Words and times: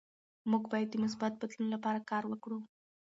موږ 0.49 0.63
باید 0.71 0.87
د 0.91 0.95
مثبت 1.03 1.33
بدلون 1.41 1.67
لپاره 1.75 2.05
کار 2.11 2.23
وکړو. 2.27 2.59